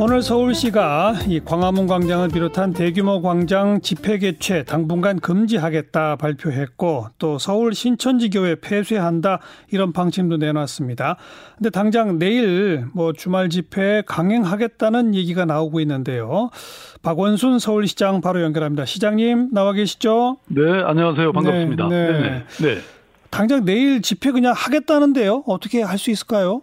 [0.00, 7.74] 오늘 서울시가 이 광화문 광장을 비롯한 대규모 광장 집회 개최 당분간 금지하겠다 발표했고 또 서울
[7.74, 9.40] 신천지 교회 폐쇄한다
[9.72, 11.16] 이런 방침도 내놨습니다.
[11.56, 16.50] 근데 당장 내일 뭐 주말 집회 강행하겠다는 얘기가 나오고 있는데요.
[17.02, 18.84] 박원순 서울시장 바로 연결합니다.
[18.84, 20.36] 시장님 나와 계시죠?
[20.46, 21.32] 네, 안녕하세요.
[21.32, 21.88] 반갑습니다.
[21.88, 22.44] 네, 네.
[22.62, 22.78] 네.
[23.30, 25.42] 당장 내일 집회 그냥 하겠다는데요.
[25.46, 26.62] 어떻게 할 수 있을까요?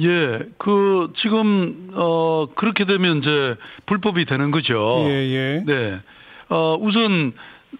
[0.00, 3.54] 예, 그 지금 어 그렇게 되면 이제
[3.86, 5.04] 불법이 되는 거죠.
[5.06, 5.62] 예, 예.
[5.64, 6.00] 네.
[6.48, 7.32] 어 우선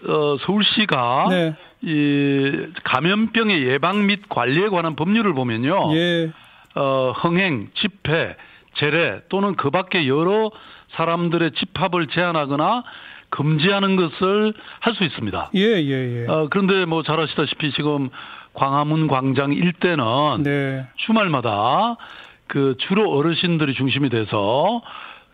[0.06, 1.55] 어 서울시가 네.
[1.82, 5.95] 이 감염병의 예방 및 관리에 관한 법률을 보면요.
[5.96, 6.30] 예.
[6.77, 8.36] 어 흥행, 집회,
[8.77, 10.50] 재래 또는 그 밖에 여러
[10.96, 12.84] 사람들의 집합을 제한하거나
[13.30, 15.50] 금지하는 것을 할 수 있습니다.
[15.56, 16.27] 예, 예, 예.
[16.28, 18.08] 어, 그런데 뭐 잘 아시다시피 지금
[18.54, 20.86] 광화문 광장 일대는 네.
[20.96, 21.96] 주말마다
[22.46, 24.82] 그 주로 어르신들이 중심이 돼서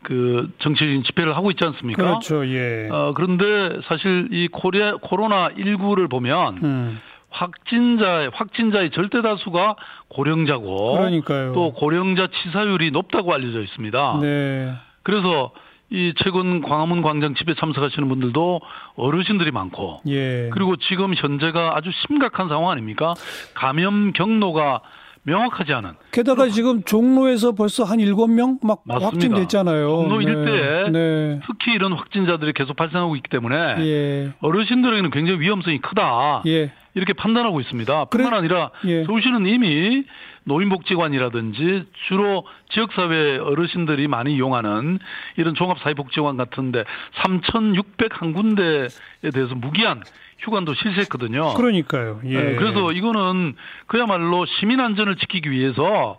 [0.02, 2.02] 그 정치적인 집회를 하고 있지 않습니까?
[2.02, 2.46] 그렇죠.
[2.46, 2.88] 예.
[2.90, 7.00] 어, 그런데 사실 이 코리아, 코로나 19를 보면 음.
[7.28, 9.76] 확진자 확진자의 절대 다수가
[10.08, 11.52] 고령자고 그러니까요.
[11.52, 14.18] 또 고령자 치사율이 높다고 알려져 있습니다.
[14.20, 14.72] 네.
[15.02, 15.52] 그래서
[15.92, 18.60] 이 최근 광화문 광장 집회 참석하시는 분들도
[18.94, 20.48] 어르신들이 많고 예.
[20.52, 23.14] 그리고 지금 현재가 아주 심각한 상황 아닙니까?
[23.54, 24.82] 감염 경로가
[25.22, 25.90] 명확하지 않은.
[26.12, 29.86] 게다가 지금 종로에서 벌써 한 일곱 명 막 확진됐잖아요.
[29.88, 30.24] 종로 네.
[30.24, 31.40] 일대에 네.
[31.46, 34.32] 특히 이런 확진자들이 계속 발생하고 있기 때문에 예.
[34.40, 36.42] 어르신들에게는 굉장히 위험성이 크다.
[36.46, 36.72] 예.
[36.94, 38.06] 이렇게 판단하고 있습니다.
[38.06, 39.04] 뿐만 그래, 아니라 예.
[39.04, 40.04] 서울시는 이미
[40.44, 44.98] 노인복지관이라든지 주로 지역사회 어르신들이 많이 이용하는
[45.36, 46.84] 이런 종합사회복지관 같은데
[47.22, 50.02] 3,600한 군데에 대해서 무기한
[50.40, 51.54] 휴관도 실시했거든요.
[51.54, 52.20] 그러니까요.
[52.24, 52.42] 예.
[52.42, 53.54] 네, 그래서 이거는
[53.86, 56.18] 그야말로 시민 안전을 지키기 위해서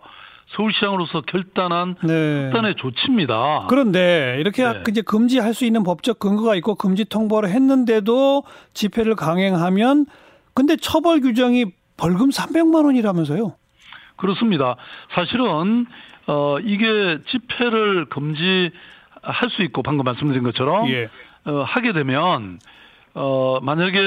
[0.54, 2.50] 서울시장으로서 결단한 네.
[2.50, 3.66] 극단의 조치입니다.
[3.68, 4.82] 그런데 이렇게 네.
[4.88, 10.06] 이제 금지할 수 있는 법적 근거가 있고 금지 통보를 했는데도 집회를 강행하면
[10.54, 11.66] 근데 처벌 규정이
[11.96, 13.56] 벌금 300만 원이라면서요?
[14.16, 14.76] 그렇습니다.
[15.12, 15.86] 사실은
[16.26, 18.70] 어 이게 집회를 금지할
[19.50, 21.08] 수 있고 방금 말씀드린 것처럼 예.
[21.44, 22.58] 어, 하게 되면
[23.14, 23.98] 어 만약에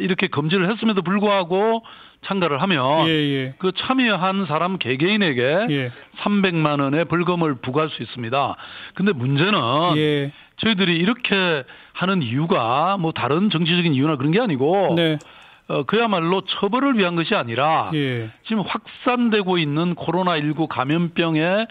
[0.00, 1.82] 이렇게 금지를 했음에도 불구하고
[2.24, 3.54] 참가를 하면 예, 예.
[3.58, 5.92] 그 참여한 사람 개개인에게 예.
[6.22, 8.56] 300만 원의 벌금을 부과할 수 있습니다.
[8.94, 10.32] 근데 문제는 예.
[10.58, 15.18] 저희들이 이렇게 하는 이유가 뭐 다른 정치적인 이유나 그런 게 아니고 네.
[15.68, 18.30] 어, 그야말로 처벌을 위한 것이 아니라 예.
[18.46, 21.66] 지금 확산되고 있는 코로나19 감염병의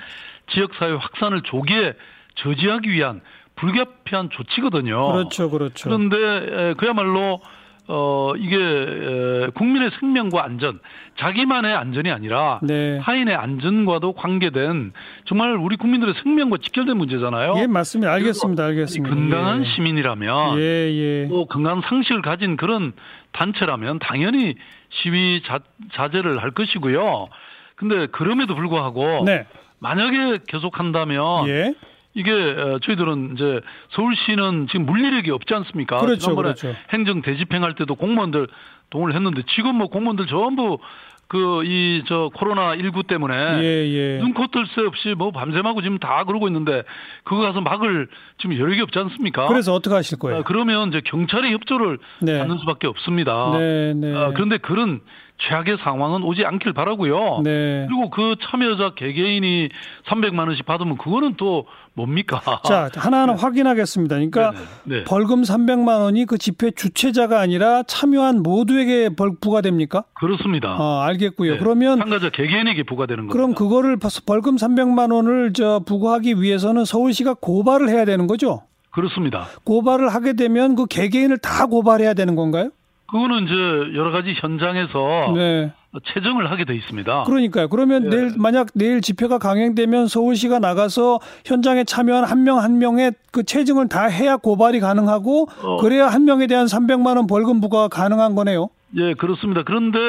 [0.51, 1.93] 지역사회 확산을 조기에
[2.35, 3.21] 저지하기 위한
[3.55, 5.13] 불가피한 조치거든요.
[5.13, 5.89] 그렇죠, 그렇죠.
[5.89, 7.41] 그런데 그야말로
[7.87, 10.79] 어 이게 국민의 생명과 안전,
[11.19, 12.99] 자기만의 안전이 아니라 네.
[13.01, 14.91] 타인의 안전과도 관계된
[15.25, 17.53] 정말 우리 국민들의 생명과 직결된 문제잖아요.
[17.57, 18.11] 예, 맞습니다.
[18.13, 18.65] 알겠습니다.
[18.65, 19.15] 알겠습니다.
[19.15, 19.69] 건강한 예.
[19.69, 21.27] 시민이라면 예, 예.
[21.29, 22.93] 또 건강한 상식을 가진 그런
[23.33, 24.55] 단체라면 당연히
[24.89, 25.59] 시위 자,
[25.93, 27.27] 자제를 할 것이고요.
[27.75, 29.45] 근데 그럼에도 불구하고 네.
[29.77, 31.73] 만약에 계속한다면 예.
[32.15, 33.61] 이게 어, 저희들은 이제
[33.91, 35.97] 서울시는 지금 물리력이 없지 않습니까?
[35.99, 36.75] 그렇죠, 지난번에 그렇죠.
[36.91, 38.47] 행정 대집행할 때도 공무원들
[38.89, 40.79] 동원을 했는데 지금 뭐 공무원들 전부
[41.27, 44.19] 그 이 저 코로나 19 때문에 예, 예.
[44.19, 46.83] 눈코 뜰 새 없이 뭐 밤샘하고 지금 다 그러고 있는데
[47.23, 49.47] 그거 가서 막을 지금 여력이 없지 않습니까?
[49.47, 50.39] 그래서 어떻게 하실 거예요?
[50.39, 52.37] 아, 그러면 이제 경찰의 협조를 네.
[52.37, 53.57] 받는 수밖에 없습니다.
[53.57, 54.15] 네, 네.
[54.15, 55.01] 아, 그런데 그런
[55.37, 57.41] 최악의 상황은 오지 않길 바라고요.
[57.43, 57.85] 네.
[57.87, 59.69] 그리고 그 참여자 개개인이
[60.07, 62.41] 300만 원씩 받으면 그거는 또 뭡니까?
[62.65, 63.41] 자, 하나하나 네.
[63.41, 64.15] 확인하겠습니다.
[64.15, 64.53] 그러니까
[64.83, 65.03] 네.
[65.03, 70.05] 벌금 300만 원이 그 집회 주최자가 아니라 참여한 모두에게 벌 부과됩니까?
[70.13, 70.69] 그렇습니다.
[70.69, 71.53] 아, 알겠고요.
[71.53, 71.57] 네.
[71.59, 73.33] 그러면 참가자 개개인에게 부과되는 겁니다.
[73.33, 78.63] 그럼 그거를 벌금 300만 원을 저 부과하기 위해서는 서울시가 고발을 해야 되는 거죠?
[78.91, 79.47] 그렇습니다.
[79.65, 82.69] 고발을 하게 되면 그 개개인을 다 고발해야 되는 건가요?
[83.07, 83.53] 그거는 이제
[83.97, 85.71] 여러 가지 현장에서 네.
[86.13, 87.23] 채정을 하게 돼 있습니다.
[87.23, 87.69] 그러니까요.
[87.69, 88.09] 그러면 네.
[88.09, 94.37] 내일 만약 내일 집회가 강행되면 서울시가 나가서 현장에 참여한 한명한 명의 그 체증을 다 해야
[94.37, 95.77] 고발이 가능하고 어.
[95.77, 98.69] 그래야 한 명에 대한 300만 원 벌금 부과가 가능한 거네요.
[98.97, 99.63] 예, 그렇습니다.
[99.63, 99.99] 그런데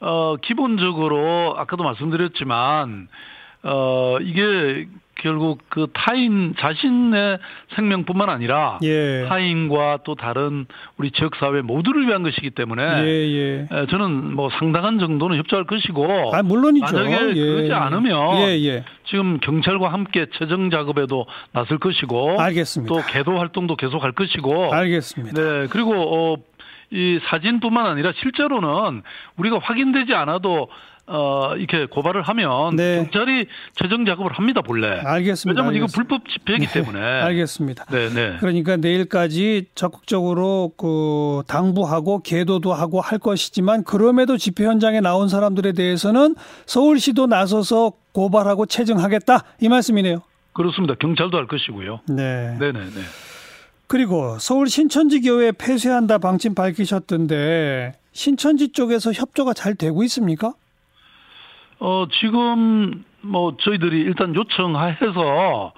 [0.00, 3.08] 어 기본적으로 아까도 말씀드렸지만
[3.64, 7.38] 어 이게 결국 그 타인 자신의
[7.76, 9.24] 생명뿐만 아니라 예.
[9.28, 10.66] 타인과 또 다른
[10.98, 13.68] 우리 지역 사회 모두를 위한 것이기 때문에 예, 예.
[13.90, 16.94] 저는 뭐 상당한 정도는 협조할 것이고 아, 물론이죠.
[16.94, 17.40] 만약에 예.
[17.40, 22.92] 그러지 않으면 예, 지금 경찰과 함께 재정 작업에도 나설 것이고 알겠습니다.
[22.92, 25.42] 또 개도 활동도 계속할 것이고 알겠습니다.
[25.42, 26.36] 네 그리고 어
[26.90, 29.02] 이 사진뿐만 아니라 실제로는
[29.36, 30.68] 우리가 확인되지 않아도
[31.06, 32.96] 어, 이렇게 고발을 하면 네.
[32.96, 35.00] 경찰이 최종 작업을 합니다, 본래.
[35.04, 35.60] 알겠습니다.
[35.60, 35.76] 왜냐하면.
[35.76, 36.72] 이거 불법 집회이기 네.
[36.72, 36.98] 때문에.
[36.98, 37.84] 알겠습니다.
[37.90, 38.36] 네, 네.
[38.40, 46.36] 그러니까 내일까지 적극적으로 그 당부하고 계도도 하고 할 것이지만 그럼에도 집회 현장에 나온 사람들에 대해서는
[46.64, 50.22] 서울시도 나서서 고발하고 체증하겠다 이 말씀이네요.
[50.54, 50.94] 그렇습니다.
[50.94, 52.00] 경찰도 할 것이고요.
[52.08, 52.56] 네.
[52.58, 53.00] 네, 네, 네.
[53.94, 60.52] 그리고 서울 신천지 교회 폐쇄한다 방침 밝히셨던데 신천지 쪽에서 협조가 잘 되고 있습니까?
[61.78, 65.72] 어, 지금 뭐 저희들이 일단 요청해서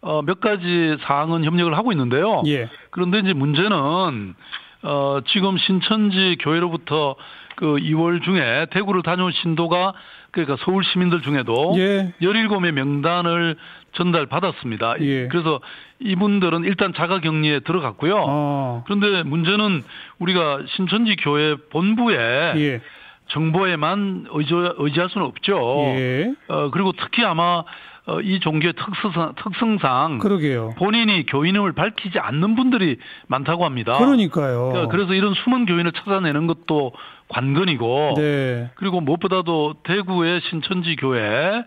[0.00, 2.42] 어, 몇 가지 사항은 협력을 하고 있는데요.
[2.46, 2.68] 예.
[2.90, 4.34] 그런데 이제 문제는
[4.82, 7.14] 어, 지금 신천지 교회로부터
[7.54, 9.94] 그 2월 중에 대구를 다녀온 신도가
[10.32, 12.12] 그러니까 서울 시민들 중에도 예.
[12.20, 13.56] 17의 명단을
[13.92, 14.94] 전달 받았습니다.
[15.00, 15.28] 예.
[15.28, 15.60] 그래서
[16.00, 18.24] 이분들은 일단 자가 격리에 들어갔고요.
[18.26, 18.84] 어.
[18.86, 19.82] 그런데 문제는
[20.18, 22.16] 우리가 신천지 교회 본부에
[22.56, 22.80] 예.
[23.28, 25.56] 정보에만 의지, 의지할 수는 없죠.
[25.96, 26.32] 예.
[26.48, 27.64] 어, 그리고 특히 아마
[28.06, 30.74] 어, 이 종교의 특성상, 특성상 그러게요.
[30.78, 32.96] 본인이 교인임을 밝히지 않는 분들이
[33.28, 33.98] 많다고 합니다.
[33.98, 34.70] 그러니까요.
[34.70, 36.92] 그러니까 그래서 이런 숨은 교인을 찾아내는 것도
[37.28, 38.70] 관건이고 네.
[38.74, 41.62] 그리고 무엇보다도 대구의 신천지 교회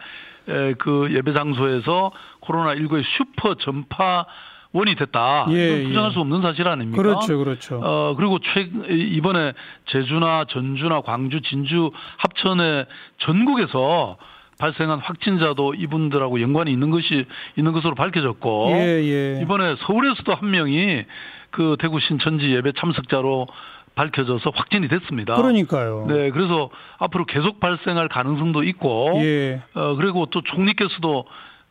[0.77, 4.25] 그 예배 장소에서 코로나 19의 슈퍼 전파
[4.73, 5.45] 원이 됐다.
[5.49, 6.13] 예, 이건 부정할 예.
[6.13, 7.01] 수 없는 사실 아닙니까?
[7.01, 7.79] 그렇죠, 그렇죠.
[7.83, 9.53] 어 그리고 최 이번에
[9.85, 12.87] 제주나 전주나 광주, 진주 합천의
[13.19, 14.17] 전국에서
[14.57, 17.25] 발생한 확진자도 이분들하고 연관이 있는 것이
[17.55, 19.41] 있는 것으로 밝혀졌고 예, 예.
[19.41, 21.03] 이번에 서울에서도 한 명이
[21.51, 23.47] 그 대구 신천지 예배 참석자로
[23.95, 25.35] 밝혀져서 확진이 됐습니다.
[25.35, 26.05] 그러니까요.
[26.07, 29.61] 네, 그래서 앞으로 계속 발생할 가능성도 있고, 예.
[29.73, 31.25] 어 그리고 또 총리께서도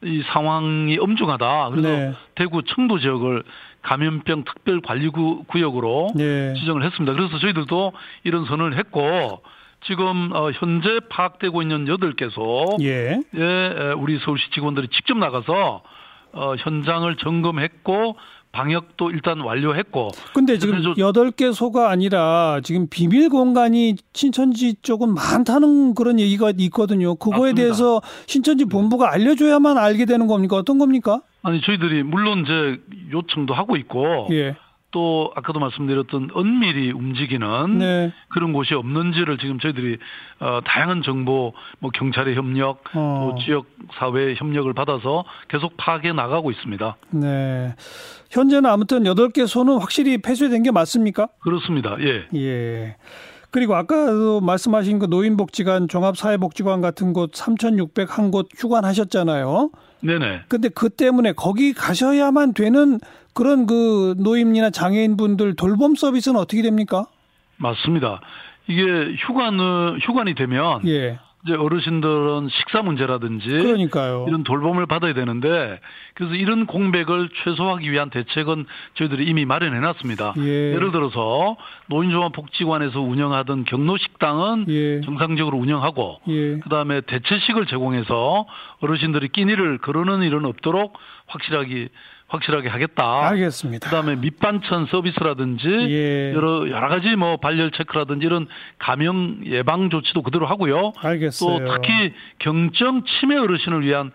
[0.05, 1.71] 이 상황이 엄중하다.
[1.71, 2.13] 그래서 네.
[2.35, 3.45] 대구 청도 지역을
[3.83, 6.55] 감염병 특별 관리 구역으로 네.
[6.55, 7.15] 지정을 했습니다.
[7.15, 7.93] 그래서 저희들도
[8.25, 9.43] 이런 선언을 했고
[9.85, 13.21] 지금 어 현재 파악되고 있는 여덟 개소 예.
[13.35, 15.83] 예, 우리 서울시 직원들이 직접 나가서
[16.33, 18.17] 어 현장을 점검했고
[18.53, 20.11] 방역도 일단 완료했고.
[20.35, 27.15] 근데 지금 여덟 개 소가 아니라 지금 비밀 공간이 신천지 쪽은 많다는 그런 얘기가 있거든요.
[27.15, 27.63] 그거에 맞습니다.
[27.63, 30.57] 대해서 신천지 본부가 알려줘야만 알게 되는 겁니까?
[30.57, 31.23] 어떤 겁니까?
[31.43, 34.55] 아니 저희들이 물론 이제 요청도 하고 있고 예.
[34.93, 38.13] 또 아까도 말씀드렸던 은밀히 움직이는 네.
[38.29, 39.99] 그런 곳이 없는지를 지금 저희들이
[40.41, 43.33] 어, 다양한 정보, 뭐 경찰의 협력, 어.
[43.35, 46.97] 또 지역 사회의 협력을 받아서 계속 파악해 나가고 있습니다.
[47.11, 47.75] 네.
[48.31, 51.29] 현재는 아무튼 8개 소는 확실히 폐쇄된 게 맞습니까?
[51.41, 51.97] 그렇습니다.
[52.01, 52.27] 예.
[52.35, 52.97] 예.
[53.51, 59.71] 그리고 아까도 말씀하신 그 노인복지관, 종합사회복지관 같은 곳 3,601곳 휴관하셨잖아요.
[60.03, 60.43] 네네.
[60.49, 62.99] 근데 그 때문에 거기 가셔야만 되는
[63.35, 67.07] 그런 그 노인이나 장애인분들 돌봄 서비스는 어떻게 됩니까?
[67.57, 68.21] 맞습니다.
[68.69, 68.83] 이게
[69.17, 71.19] 휴관은 휴관이 되면 예.
[71.45, 74.27] 이제 어르신들은 식사 문제라든지 그러니까요.
[74.29, 75.81] 이런 돌봄을 받아야 되는데
[76.15, 80.35] 그래서 이런 공백을 최소화하기 위한 대책은 저희들이 이미 마련해 놨습니다.
[80.39, 80.79] 예.
[80.79, 81.57] 를 들어서
[81.89, 85.01] 노인종합복지관에서 운영하던 경로식당은 예.
[85.01, 86.59] 정상적으로 운영하고 예.
[86.61, 88.47] 그다음에 대체식을 제공해서
[88.81, 90.97] 어르신들이 끼니를 거르는 일은 없도록
[91.27, 91.89] 확실하게
[92.33, 93.29] 확실하게 하겠다.
[93.29, 93.89] 알겠습니다.
[93.89, 96.33] 그다음에 밑반찬 서비스라든지 예.
[96.35, 98.49] 여러 여러 가지 뭐 발열 체크라든지 이런
[98.79, 100.93] 감염 예방 조치도 그대로 하고요.
[100.99, 101.59] 알겠어요.
[101.59, 104.11] 또 특히 경증 치매 어르신을 위한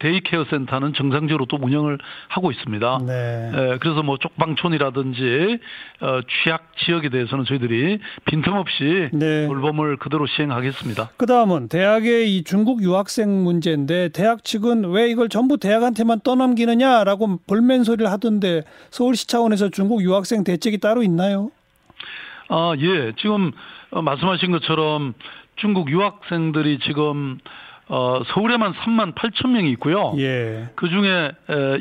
[0.00, 1.98] 데이케어 센터는 정상적으로 또 운영을
[2.28, 2.98] 하고 있습니다.
[3.06, 3.52] 네.
[3.54, 5.58] 에, 그래서 뭐 쪽방촌이라든지
[6.00, 9.46] 어, 취약 지역에 대해서는 저희들이 빈틈없이 네.
[9.46, 11.10] 돌봄을 그대로 시행하겠습니다.
[11.16, 17.84] 그 다음은 대학의 이 중국 유학생 문제인데 대학 측은 왜 이걸 전부 대학한테만 떠넘기느냐라고 볼멘
[17.84, 21.50] 소리를 하던데 서울시 차원에서 중국 유학생 대책이 따로 있나요?
[22.48, 23.12] 아, 예.
[23.18, 23.52] 지금
[23.90, 25.14] 말씀하신 것처럼
[25.56, 27.38] 중국 유학생들이 지금
[27.88, 30.14] 어, 서울에만 3만 8천 명이 있고요.
[30.18, 30.68] 예.
[30.74, 31.32] 그 중에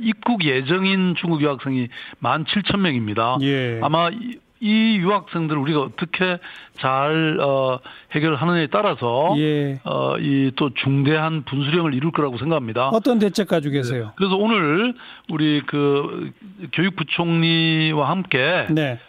[0.01, 1.88] 입국 예정인 중국 유학생이
[2.22, 3.38] 1만 7천 명입니다.
[3.41, 3.79] 예.
[3.81, 6.38] 아마 이, 이 유학생들을 우리가 어떻게
[6.79, 7.79] 잘 어,
[8.13, 9.79] 해결하느냐에 따라서 예.
[9.83, 12.89] 어, 이 또 중대한 분수령을 이룰 거라고 생각합니다.
[12.89, 14.12] 어떤 대책 가지고 계세요?
[14.15, 14.93] 그래서 오늘
[15.29, 16.31] 우리 그
[16.74, 19.00] 교육부총리와 함께 네.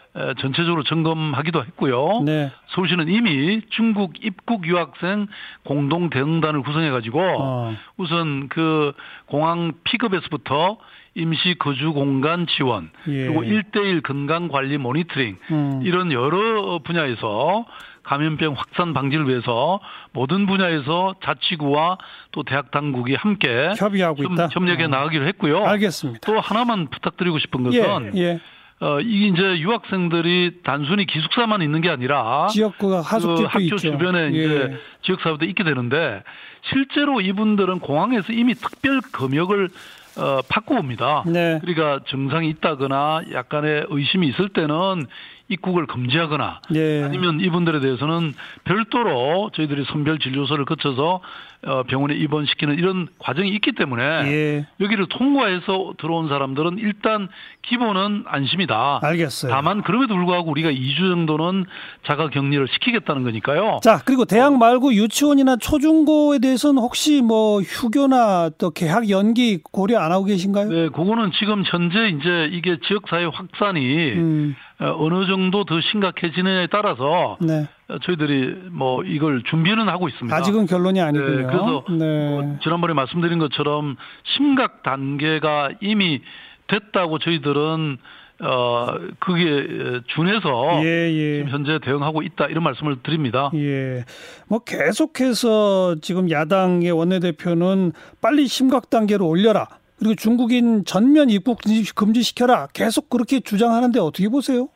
[0.40, 2.22] 전체적으로 점검하기도 했고요.
[2.24, 2.52] 네.
[2.68, 5.26] 서울시는 이미 중국 입국 유학생
[5.64, 7.74] 공동 대응단을 구성해 가지고 어.
[7.96, 8.92] 우선 그
[9.26, 10.78] 공항 픽업에서부터
[11.16, 13.26] 임시 거주 공간 지원 예.
[13.26, 15.80] 그리고 1대1 건강 관리 모니터링 음.
[15.84, 17.66] 이런 여러 분야에서
[18.04, 19.80] 감염병 확산 방지를 위해서
[20.12, 21.98] 모든 분야에서 자치구와
[22.32, 24.48] 또 대학 당국이 함께 협의하고 있다.
[24.52, 24.88] 협력해 어.
[24.88, 25.64] 나가기로 했고요.
[25.64, 26.20] 알겠습니다.
[26.26, 28.20] 또 하나만 부탁드리고 싶은 것은 예.
[28.20, 28.40] 예.
[28.80, 33.76] 어, 이게 이제 유학생들이 단순히 기숙사만 있는 게 아니라 지역구가 하숙집도 그 학교 있죠.
[33.78, 34.28] 주변에 예.
[34.28, 36.22] 이제 지역사회도 있게 되는데
[36.70, 39.68] 실제로 이분들은 공항에서 이미 특별 검역을
[40.16, 41.24] 어, 받고 옵니다.
[41.26, 41.58] 네.
[41.60, 45.06] 그러니까 증상이 있다거나 약간의 의심이 있을 때는
[45.48, 47.02] 입국을 금지하거나 예.
[47.02, 48.34] 아니면 이분들에 대해서는
[48.64, 51.20] 별도로 저희들이 선별 진료소를 거쳐서
[51.66, 54.66] 어, 병원에 입원시키는 이런 과정이 있기 때문에 예.
[54.80, 57.28] 여기를 통과해서 들어온 사람들은 일단
[57.62, 59.00] 기본은 안심이다.
[59.02, 59.50] 알겠어요.
[59.50, 61.64] 다만 그럼에도 불구하고 우리가 2주 정도는
[62.06, 63.80] 자가 격리를 시키겠다는 거니까요.
[63.82, 70.12] 자, 그리고 대학 말고 유치원이나 초중고에 대해서는 혹시 뭐 휴교나 또 개학 연기 고려 안
[70.12, 70.68] 하고 계신가요?
[70.68, 77.38] 네, 그거는 지금 현재 이제 이게 지역사회 확산이 음, 어, 어느 정도 더 심각해지느냐에 따라서
[77.40, 77.66] 네.
[77.88, 80.36] 어, 저희들이 뭐 이걸 준비는 하고 있습니다.
[80.36, 81.46] 아직은 결론이 네, 아니군요.
[81.46, 82.28] 그래서 네.
[82.28, 83.96] 뭐 지난번에 말씀드린 것처럼
[84.36, 86.20] 심각 단계가 이미
[86.68, 87.98] 됐다고 저희들은
[88.40, 88.86] 어
[89.20, 91.36] 그게 준해서 예, 예.
[91.38, 93.50] 지금 현재 대응하고 있다 이런 말씀을 드립니다.
[93.54, 94.04] 예.
[94.48, 99.68] 뭐 계속해서 지금 야당의 원내대표는 빨리 심각 단계로 올려라.
[99.98, 101.60] 그리고 중국인 전면 입국
[101.94, 102.66] 금지시켜라.
[102.72, 104.68] 계속 그렇게 주장하는데 어떻게 보세요?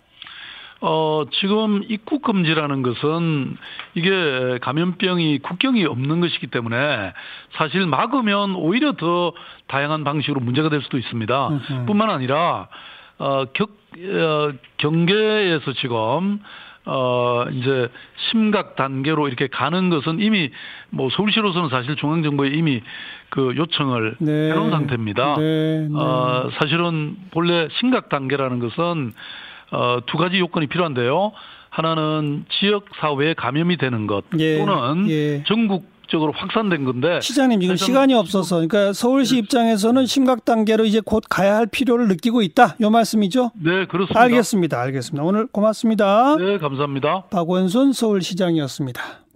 [0.80, 3.56] 어, 지금 입국 금지라는 것은
[3.94, 7.12] 이게 감염병이 국경이 없는 것이기 때문에
[7.56, 9.32] 사실 막으면 오히려 더
[9.66, 11.48] 다양한 방식으로 문제가 될 수도 있습니다.
[11.48, 11.86] 음흠.
[11.86, 12.68] 뿐만 아니라,
[13.18, 16.40] 어, 격, 어, 경계에서 지금
[16.90, 17.88] 어, 이제
[18.30, 20.50] 심각 단계로 이렇게 가는 것은 이미
[20.88, 22.80] 뭐 서울시로서는 사실 중앙정부에 이미
[23.28, 24.50] 그 요청을 네.
[24.50, 25.36] 해놓은 상태입니다.
[25.36, 25.94] 네, 네.
[25.94, 29.12] 어, 사실은 본래 심각 단계라는 것은
[29.70, 31.32] 어, 두 가지 요건이 필요한데요.
[31.70, 35.44] 하나는 지역 사회에 감염이 되는 것 예, 또는 예.
[35.46, 41.22] 전국 적으로 확산된 건데 시장님 지금 시간이 없어서 그러니까 서울시 입장에서는 심각 단계로 이제 곧
[41.28, 42.76] 가야 할 필요를 느끼고 있다.
[42.80, 43.52] 요 말씀이죠?
[43.62, 44.18] 네 그렇습니다.
[44.20, 44.80] 알겠습니다.
[44.80, 45.22] 알겠습니다.
[45.22, 46.36] 오늘 고맙습니다.
[46.38, 47.24] 네 감사합니다.
[47.30, 49.27] 박원순 서울시장이었습니다.